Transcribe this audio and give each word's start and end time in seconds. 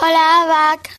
Hola, 0.00 0.24
Abac. 0.42 0.90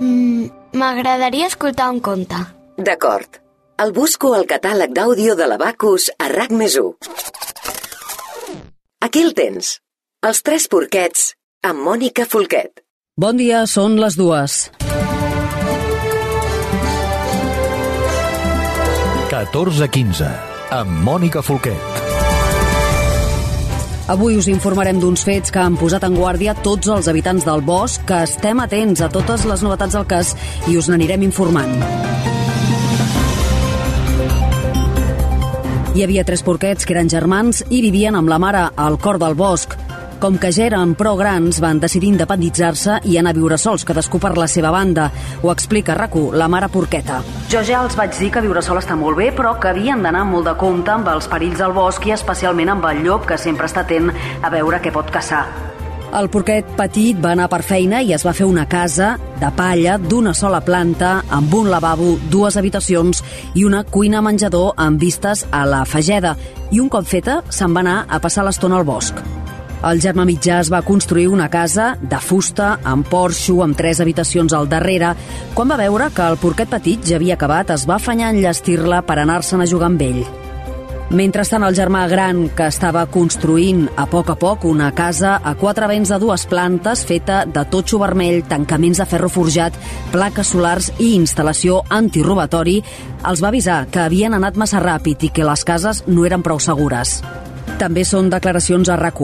Mm, 0.00 0.46
M'agradaria 0.80 1.46
escoltar 1.50 1.90
un 1.92 2.00
conte. 2.00 2.38
D'acord. 2.78 3.38
El 3.82 3.92
busco 3.92 4.32
al 4.36 4.46
catàleg 4.48 4.92
d'àudio 4.96 5.34
de 5.36 5.46
l'Abacus 5.50 6.08
a 6.18 6.28
RAC 6.32 6.52
més 6.56 6.76
1. 6.80 6.94
Aquí 9.04 9.22
el 9.26 9.34
tens. 9.34 9.74
Els 10.22 10.42
tres 10.46 10.68
porquets 10.70 11.32
amb 11.66 11.82
Mònica 11.88 12.24
Folquet. 12.26 12.84
Bon 13.16 13.36
dia, 13.36 13.66
són 13.66 13.98
les 14.00 14.16
dues. 14.16 14.70
14-15, 19.32 20.30
amb 20.78 21.02
Mònica 21.08 21.42
Folquet. 21.42 22.01
Avui 24.12 24.34
us 24.36 24.44
informarem 24.50 24.98
d'uns 25.00 25.22
fets 25.24 25.48
que 25.48 25.60
han 25.62 25.78
posat 25.80 26.02
en 26.04 26.12
guàrdia 26.18 26.52
tots 26.60 26.90
els 26.92 27.06
habitants 27.08 27.46
del 27.48 27.62
bosc, 27.64 28.02
que 28.04 28.18
estem 28.26 28.58
atents 28.60 29.00
a 29.00 29.08
totes 29.08 29.46
les 29.48 29.62
novetats 29.64 29.96
del 29.96 30.04
cas 30.10 30.34
i 30.68 30.76
us 30.76 30.90
n'anirem 30.92 31.24
informant. 31.24 31.72
Hi 35.96 36.04
havia 36.04 36.26
tres 36.28 36.44
porquets 36.44 36.84
que 36.84 36.92
eren 36.92 37.08
germans 37.08 37.62
i 37.70 37.80
vivien 37.80 38.18
amb 38.18 38.28
la 38.28 38.40
mare 38.42 38.66
al 38.76 39.00
cor 39.00 39.16
del 39.22 39.38
bosc. 39.38 39.78
Com 40.22 40.36
que 40.38 40.52
ja 40.54 40.68
eren 40.68 40.92
prou 40.94 41.16
grans, 41.18 41.56
van 41.58 41.80
decidir 41.82 42.12
independitzar-se 42.12 43.00
i 43.10 43.16
anar 43.18 43.32
a 43.32 43.34
viure 43.34 43.56
sols, 43.58 43.82
cadascú 43.82 44.20
per 44.22 44.36
la 44.36 44.46
seva 44.46 44.70
banda. 44.70 45.08
Ho 45.42 45.50
explica 45.50 45.96
RACU, 45.98 46.28
la 46.38 46.46
mare 46.46 46.68
porqueta. 46.70 47.16
Jo 47.50 47.64
ja 47.66 47.80
els 47.82 47.96
vaig 47.98 48.14
dir 48.14 48.28
que 48.30 48.44
viure 48.44 48.62
sol 48.62 48.78
està 48.78 48.94
molt 48.94 49.18
bé, 49.18 49.32
però 49.34 49.56
que 49.58 49.72
havien 49.72 50.06
d'anar 50.06 50.22
molt 50.28 50.46
de 50.46 50.54
compte 50.60 50.94
amb 50.94 51.10
els 51.10 51.26
perills 51.26 51.58
del 51.58 51.74
bosc 51.74 52.06
i 52.06 52.14
especialment 52.14 52.70
amb 52.70 52.86
el 52.92 53.02
llop, 53.02 53.26
que 53.26 53.34
sempre 53.34 53.66
està 53.66 53.82
atent 53.82 54.12
a 54.14 54.54
veure 54.54 54.78
què 54.78 54.94
pot 54.94 55.10
caçar. 55.10 55.42
El 56.14 56.30
porquet 56.30 56.70
petit 56.78 57.18
va 57.18 57.34
anar 57.34 57.50
per 57.50 57.64
feina 57.66 57.98
i 58.06 58.14
es 58.14 58.22
va 58.22 58.36
fer 58.36 58.46
una 58.46 58.68
casa 58.70 59.16
de 59.42 59.50
palla 59.58 59.98
d'una 59.98 60.36
sola 60.38 60.62
planta, 60.62 61.24
amb 61.34 61.58
un 61.64 61.72
lavabo, 61.72 62.14
dues 62.30 62.60
habitacions 62.60 63.24
i 63.58 63.66
una 63.66 63.82
cuina-menjador 63.82 64.76
amb 64.76 65.02
vistes 65.02 65.48
a 65.50 65.66
la 65.66 65.82
Fageda. 65.82 66.36
I 66.70 66.78
un 66.78 66.92
cop 66.92 67.10
feta, 67.10 67.40
se'n 67.50 67.74
va 67.74 67.82
anar 67.82 68.02
a 68.06 68.22
passar 68.22 68.46
l'estona 68.46 68.78
al 68.78 68.86
bosc. 68.86 69.41
El 69.82 69.98
germà 69.98 70.22
mitjà 70.22 70.60
es 70.62 70.68
va 70.70 70.78
construir 70.86 71.26
una 71.26 71.48
casa 71.50 71.96
de 71.98 72.18
fusta, 72.22 72.76
amb 72.86 73.08
porxo, 73.10 73.56
amb 73.64 73.74
tres 73.74 73.98
habitacions 74.00 74.52
al 74.54 74.68
darrere. 74.70 75.08
Quan 75.56 75.72
va 75.72 75.78
veure 75.80 76.06
que 76.14 76.22
el 76.22 76.36
porquet 76.38 76.70
petit 76.70 77.02
ja 77.02 77.16
havia 77.18 77.34
acabat, 77.34 77.72
es 77.74 77.82
va 77.88 77.96
afanyar 77.96 78.28
a 78.28 78.36
enllestir-la 78.36 79.00
per 79.02 79.18
anar-se'n 79.18 79.64
a 79.64 79.66
jugar 79.66 79.88
amb 79.90 80.04
ell. 80.06 80.20
Mentrestant, 81.12 81.64
el 81.66 81.74
germà 81.74 82.06
gran, 82.08 82.44
que 82.56 82.68
estava 82.70 83.02
construint 83.10 83.88
a 83.98 84.06
poc 84.06 84.30
a 84.30 84.36
poc 84.38 84.62
una 84.70 84.92
casa 84.94 85.34
a 85.42 85.56
quatre 85.58 85.88
vents 85.90 86.12
de 86.14 86.18
dues 86.22 86.46
plantes 86.46 87.02
feta 87.04 87.42
de 87.44 87.64
totxo 87.68 87.98
vermell, 88.00 88.44
tancaments 88.48 89.02
de 89.02 89.06
ferro 89.10 89.28
forjat, 89.28 89.74
plaques 90.12 90.54
solars 90.54 90.92
i 91.00 91.16
instal·lació 91.16 91.82
antirobatori, 91.90 92.78
els 93.26 93.42
va 93.42 93.50
avisar 93.50 93.88
que 93.90 94.06
havien 94.06 94.38
anat 94.38 94.56
massa 94.56 94.80
ràpid 94.80 95.26
i 95.26 95.32
que 95.34 95.44
les 95.44 95.66
cases 95.66 96.04
no 96.06 96.22
eren 96.24 96.46
prou 96.46 96.62
segures. 96.62 97.18
També 97.82 98.06
són 98.06 98.30
declaracions 98.30 98.88
a 98.88 98.96
rac 98.96 99.20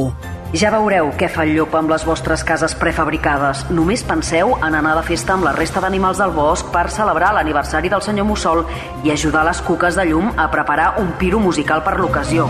ja 0.57 0.71
veureu 0.73 1.11
què 1.21 1.29
fa 1.29 1.45
el 1.45 1.53
llop 1.57 1.75
amb 1.77 1.91
les 1.93 2.05
vostres 2.09 2.45
cases 2.47 2.75
prefabricades. 2.81 3.67
Només 3.69 4.05
penseu 4.07 4.55
en 4.57 4.79
anar 4.79 4.95
de 4.97 5.05
festa 5.05 5.35
amb 5.37 5.45
la 5.45 5.53
resta 5.53 5.83
d'animals 5.85 6.23
del 6.23 6.33
bosc 6.33 6.73
per 6.73 6.89
celebrar 6.95 7.35
l'aniversari 7.37 7.93
del 7.93 8.05
senyor 8.05 8.29
Mussol 8.29 8.65
i 9.05 9.13
ajudar 9.13 9.45
les 9.45 9.61
cuques 9.61 9.99
de 9.99 10.09
llum 10.09 10.33
a 10.37 10.49
preparar 10.51 10.95
un 11.03 11.13
piro 11.21 11.41
musical 11.41 11.85
per 11.85 11.99
l'ocasió. 12.01 12.49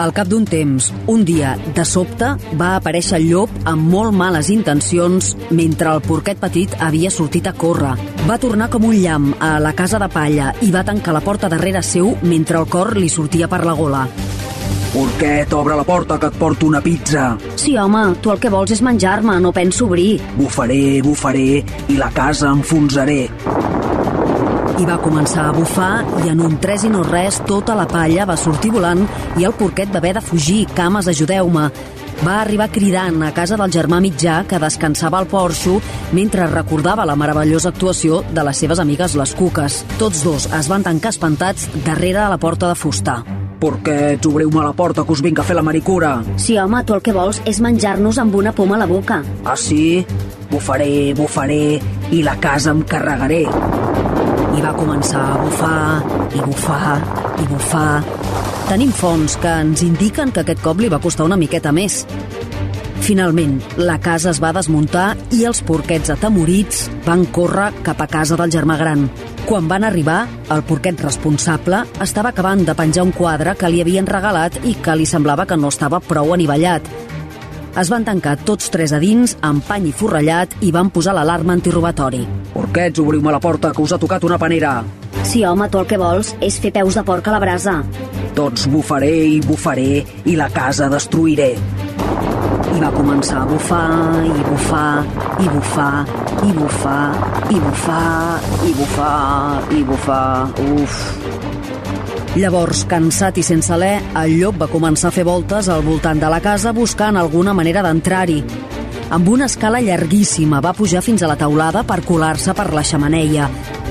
Al 0.00 0.14
cap 0.16 0.30
d'un 0.32 0.46
temps, 0.48 0.86
un 1.12 1.26
dia, 1.28 1.50
de 1.76 1.82
sobte, 1.84 2.30
va 2.56 2.70
aparèixer 2.78 3.18
el 3.18 3.26
llop 3.28 3.50
amb 3.68 3.84
molt 3.92 4.14
males 4.16 4.48
intencions 4.48 5.34
mentre 5.52 5.90
el 5.92 6.00
porquet 6.06 6.40
petit 6.40 6.72
havia 6.80 7.10
sortit 7.12 7.50
a 7.50 7.52
córrer. 7.52 7.92
Va 8.24 8.38
tornar 8.40 8.70
com 8.72 8.86
un 8.88 8.96
llamp 8.96 9.34
a 9.44 9.58
la 9.60 9.74
casa 9.76 10.00
de 10.00 10.08
palla 10.08 10.54
i 10.64 10.70
va 10.72 10.86
tancar 10.88 11.12
la 11.12 11.20
porta 11.20 11.50
darrere 11.52 11.82
seu 11.84 12.14
mentre 12.22 12.56
el 12.62 12.64
cor 12.72 12.94
li 12.96 13.12
sortia 13.12 13.48
per 13.52 13.60
la 13.68 13.76
gola. 13.76 14.06
Porquet, 14.94 15.52
obre 15.52 15.76
la 15.76 15.84
porta 15.84 16.16
que 16.18 16.32
et 16.32 16.38
porto 16.40 16.66
una 16.66 16.80
pizza. 16.80 17.34
Sí, 17.60 17.76
home, 17.76 18.14
tu 18.24 18.32
el 18.32 18.40
que 18.40 18.48
vols 18.48 18.72
és 18.72 18.80
menjar-me, 18.80 19.36
no 19.36 19.52
penso 19.52 19.84
obrir. 19.84 20.14
Bufaré, 20.38 21.02
bufaré 21.04 21.60
i 21.92 22.00
la 22.00 22.08
casa 22.16 22.48
enfonsaré. 22.56 23.26
I 24.80 24.86
va 24.88 24.96
començar 24.96 25.42
a 25.44 25.52
bufar 25.52 26.06
i 26.24 26.30
en 26.32 26.38
un 26.40 26.54
tres 26.60 26.86
i 26.86 26.88
no 26.88 27.02
res 27.04 27.42
tota 27.44 27.74
la 27.76 27.84
palla 27.88 28.24
va 28.24 28.36
sortir 28.40 28.70
volant 28.72 29.02
i 29.36 29.44
el 29.44 29.52
porquet 29.52 29.90
va 29.92 30.00
haver 30.00 30.14
de 30.16 30.22
fugir. 30.24 30.62
Cames, 30.72 31.08
ajudeu-me. 31.10 31.66
Va 32.20 32.38
arribar 32.40 32.70
cridant 32.72 33.20
a 33.26 33.32
casa 33.36 33.58
del 33.60 33.72
germà 33.74 33.98
mitjà 34.00 34.38
que 34.48 34.60
descansava 34.62 35.18
al 35.20 35.28
porxo 35.28 35.78
mentre 36.16 36.48
recordava 36.48 37.04
la 37.04 37.16
meravellosa 37.16 37.74
actuació 37.74 38.22
de 38.32 38.44
les 38.46 38.62
seves 38.64 38.80
amigues 38.80 39.18
les 39.20 39.34
cuques. 39.36 39.82
Tots 40.00 40.24
dos 40.24 40.48
es 40.48 40.72
van 40.72 40.86
tancar 40.86 41.12
espantats 41.12 41.68
darrere 41.84 42.22
de 42.22 42.28
la 42.32 42.40
porta 42.40 42.72
de 42.72 42.78
fusta. 42.78 43.18
Porquets, 43.60 44.24
obriu-me 44.24 44.64
la 44.64 44.72
porta 44.72 45.04
que 45.04 45.12
us 45.12 45.20
vinc 45.20 45.42
a 45.42 45.44
fer 45.44 45.58
la 45.58 45.66
maricura. 45.66 46.14
Sí, 46.40 46.56
home, 46.56 46.80
tu 46.88 46.96
el 46.96 47.04
que 47.04 47.12
vols 47.12 47.42
és 47.44 47.60
menjar-nos 47.60 48.16
amb 48.16 48.40
una 48.40 48.56
poma 48.56 48.80
a 48.80 48.84
la 48.86 48.88
boca. 48.88 49.20
Ah, 49.44 49.56
sí? 49.60 50.06
Bufaré, 50.50 51.12
bufaré 51.12 51.76
i 52.16 52.24
la 52.24 52.40
casa 52.40 52.72
em 52.72 52.80
carregaré. 52.88 53.44
I 54.50 54.62
va 54.64 54.72
començar 54.74 55.20
a 55.22 55.38
bufar, 55.38 56.02
i 56.34 56.40
bufar, 56.42 56.96
i 57.38 57.46
bufar. 57.50 58.02
Tenim 58.70 58.90
fonts 58.94 59.36
que 59.42 59.52
ens 59.64 59.82
indiquen 59.86 60.32
que 60.34 60.42
aquest 60.44 60.62
cop 60.64 60.80
li 60.82 60.90
va 60.90 61.00
costar 61.02 61.26
una 61.28 61.38
miqueta 61.38 61.72
més. 61.74 62.04
Finalment, 63.00 63.56
la 63.80 63.96
casa 63.98 64.30
es 64.30 64.38
va 64.42 64.52
desmuntar 64.54 65.14
i 65.34 65.44
els 65.48 65.62
porquets 65.66 66.12
atemorits 66.12 66.84
van 67.06 67.24
córrer 67.34 67.70
cap 67.86 68.02
a 68.04 68.08
casa 68.10 68.36
del 68.38 68.52
germà 68.52 68.76
gran. 68.78 69.06
Quan 69.48 69.70
van 69.70 69.86
arribar, 69.88 70.20
el 70.54 70.62
porquet 70.68 71.00
responsable 71.02 71.84
estava 72.04 72.30
acabant 72.34 72.62
de 72.66 72.76
penjar 72.78 73.06
un 73.06 73.14
quadre 73.16 73.56
que 73.58 73.70
li 73.72 73.80
havien 73.82 74.06
regalat 74.06 74.60
i 74.62 74.76
que 74.78 74.94
li 74.94 75.08
semblava 75.08 75.46
que 75.46 75.58
no 75.58 75.72
estava 75.74 76.02
prou 76.04 76.34
anivellat. 76.36 76.86
Es 77.78 77.90
van 77.90 78.02
tancar 78.02 78.34
tots 78.42 78.70
tres 78.74 78.90
a 78.90 78.98
dins 78.98 79.36
amb 79.46 79.62
pany 79.62 79.86
i 79.90 79.92
forrellat 79.94 80.56
i 80.66 80.72
van 80.74 80.88
posar 80.90 81.14
l'alarma 81.14 81.54
antirobatori. 81.54 82.24
Porquets, 82.50 82.98
obriu-me 82.98 83.30
la 83.30 83.38
porta 83.38 83.70
que 83.70 83.82
us 83.84 83.94
ha 83.94 83.98
tocat 84.02 84.26
una 84.26 84.38
panera. 84.42 84.80
Sí, 85.22 85.44
home, 85.46 85.68
tu 85.70 85.78
el 85.78 85.86
que 85.86 85.98
vols 86.00 86.32
és 86.42 86.58
fer 86.58 86.72
peus 86.74 86.98
de 86.98 87.04
porc 87.06 87.28
a 87.30 87.36
la 87.36 87.40
brasa. 87.42 87.76
Tots 88.34 88.66
bufaré 88.72 89.12
i 89.36 89.38
bufaré 89.44 90.02
i 90.26 90.34
la 90.38 90.48
casa 90.50 90.90
destruiré. 90.90 91.52
I 92.70 92.78
va 92.82 92.90
començar 92.94 93.44
a 93.44 93.46
bufar, 93.50 93.86
i 94.26 94.44
bufar, 94.48 95.04
i 95.38 95.48
bufar, 95.54 95.94
i 96.42 96.52
bufar, 96.58 97.04
i 97.50 97.60
bufar, 97.60 98.40
i 98.66 98.74
bufar, 98.80 99.62
i 99.78 99.84
bufar... 99.92 100.26
Uf... 100.74 101.39
Llavors, 102.38 102.84
cansat 102.86 103.40
i 103.40 103.42
sense 103.42 103.72
alè, 103.74 103.96
el 104.20 104.36
llop 104.38 104.60
va 104.60 104.68
començar 104.70 105.08
a 105.08 105.14
fer 105.14 105.24
voltes 105.26 105.66
al 105.66 105.82
voltant 105.82 106.20
de 106.22 106.28
la 106.30 106.38
casa 106.40 106.70
buscant 106.70 107.16
alguna 107.18 107.50
manera 107.58 107.82
d'entrar-hi. 107.82 108.38
Amb 109.10 109.28
una 109.32 109.48
escala 109.50 109.80
llarguíssima 109.82 110.60
va 110.62 110.72
pujar 110.78 111.02
fins 111.02 111.24
a 111.24 111.30
la 111.30 111.34
taulada 111.40 111.82
per 111.82 112.04
colar-se 112.06 112.54
per 112.54 112.68
la 112.70 112.84
xamaneia. 112.86 113.48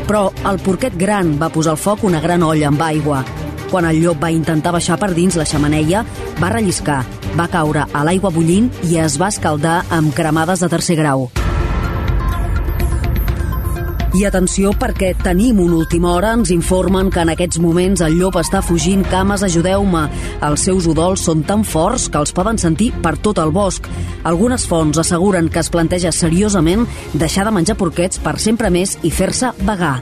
Però 0.07 0.29
el 0.47 0.61
porquet 0.63 0.95
gran 0.95 1.35
va 1.41 1.51
posar 1.51 1.75
al 1.75 1.83
foc 1.83 2.07
una 2.07 2.23
gran 2.23 2.47
olla 2.47 2.71
amb 2.71 2.87
aigua. 2.87 3.25
Quan 3.69 3.89
el 3.91 3.99
llop 3.99 4.23
va 4.23 4.31
intentar 4.31 4.71
baixar 4.71 4.95
per 4.97 5.11
dins 5.13 5.35
la 5.35 5.45
xamaneia, 5.45 6.05
va 6.39 6.53
relliscar, 6.55 7.03
va 7.35 7.51
caure 7.51 7.89
a 7.91 8.07
l'aigua 8.07 8.31
bullint 8.31 8.71
i 8.87 9.03
es 9.03 9.19
va 9.19 9.33
escaldar 9.35 9.81
amb 9.91 10.15
cremades 10.15 10.63
de 10.63 10.71
tercer 10.71 10.95
grau. 11.03 11.27
I 14.09 14.23
atenció 14.25 14.71
perquè 14.73 15.11
tenim 15.21 15.59
una 15.61 15.75
última 15.77 16.15
hora, 16.15 16.31
ens 16.33 16.49
informen 16.49 17.11
que 17.13 17.21
en 17.21 17.29
aquests 17.29 17.59
moments 17.61 18.01
el 18.01 18.15
llop 18.17 18.39
està 18.41 18.63
fugint, 18.65 19.03
cames, 19.05 19.43
ajudeu-me. 19.45 20.07
Els 20.47 20.63
seus 20.65 20.87
udols 20.89 21.21
són 21.27 21.43
tan 21.45 21.61
forts 21.61 22.07
que 22.09 22.17
els 22.17 22.33
poden 22.33 22.57
sentir 22.57 22.89
per 23.03 23.19
tot 23.21 23.37
el 23.37 23.53
bosc. 23.53 23.85
Algunes 24.25 24.65
fonts 24.65 24.97
asseguren 24.97 25.51
que 25.53 25.61
es 25.61 25.69
planteja 25.69 26.11
seriosament 26.11 26.87
deixar 27.13 27.45
de 27.45 27.53
menjar 27.53 27.77
porquets 27.77 28.17
per 28.23 28.39
sempre 28.41 28.73
més 28.73 28.97
i 29.05 29.13
fer-se 29.13 29.53
vagar. 29.61 29.99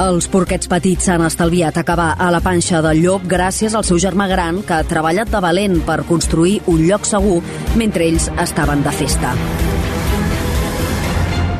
Els 0.00 0.30
porquets 0.32 0.70
petits 0.72 1.04
s'han 1.04 1.26
estalviat 1.26 1.76
acabar 1.76 2.14
a 2.16 2.30
la 2.32 2.40
panxa 2.40 2.80
del 2.80 3.02
llop 3.04 3.28
gràcies 3.28 3.76
al 3.76 3.84
seu 3.84 4.00
germà 4.00 4.30
gran 4.32 4.62
que 4.64 4.78
ha 4.78 4.88
treballat 4.88 5.28
de 5.28 5.44
valent 5.44 5.82
per 5.84 6.06
construir 6.08 6.62
un 6.72 6.80
lloc 6.88 7.04
segur 7.04 7.42
mentre 7.76 8.08
ells 8.08 8.30
estaven 8.40 8.80
de 8.80 8.96
festa. 9.02 9.36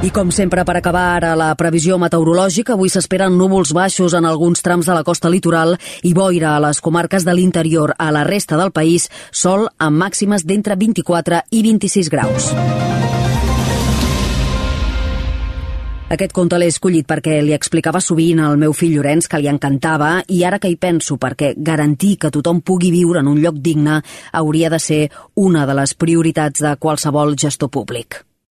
I 0.02 0.10
com 0.10 0.32
sempre, 0.34 0.64
per 0.66 0.74
acabar 0.74 1.04
ara 1.14 1.36
la 1.38 1.52
previsió 1.54 1.94
meteorològica, 2.02 2.74
avui 2.74 2.90
s'esperen 2.90 3.36
núvols 3.38 3.70
baixos 3.70 4.16
en 4.18 4.24
alguns 4.26 4.58
trams 4.66 4.88
de 4.90 4.96
la 4.96 5.04
costa 5.06 5.30
litoral 5.30 5.76
i 6.02 6.10
boira 6.10 6.56
a 6.56 6.62
les 6.64 6.80
comarques 6.82 7.22
de 7.22 7.30
l'interior. 7.38 7.92
A 8.02 8.10
la 8.10 8.24
resta 8.26 8.58
del 8.58 8.72
país, 8.74 9.06
sol 9.30 9.68
amb 9.78 10.02
màximes 10.02 10.42
d'entre 10.42 10.74
24 10.74 11.44
i 11.54 11.60
26 11.68 12.10
graus. 12.10 12.48
Aquest 16.10 16.34
conte 16.34 16.58
l'he 16.58 16.72
escollit 16.74 17.06
perquè 17.06 17.38
li 17.38 17.54
explicava 17.54 18.02
sovint 18.02 18.42
al 18.42 18.58
meu 18.58 18.74
fill 18.74 18.98
Llorenç 18.98 19.30
que 19.30 19.38
li 19.38 19.46
encantava 19.46 20.16
i 20.26 20.42
ara 20.42 20.58
que 20.58 20.68
hi 20.68 20.80
penso 20.82 21.14
perquè 21.14 21.54
garantir 21.56 22.16
que 22.18 22.34
tothom 22.34 22.58
pugui 22.60 22.90
viure 22.90 23.22
en 23.22 23.30
un 23.30 23.38
lloc 23.38 23.62
digne 23.62 24.02
hauria 24.32 24.68
de 24.68 24.82
ser 24.82 25.00
una 25.38 25.62
de 25.64 25.78
les 25.78 25.94
prioritats 25.94 26.66
de 26.66 26.74
qualsevol 26.82 27.38
gestor 27.38 27.70
públic. 27.70 28.24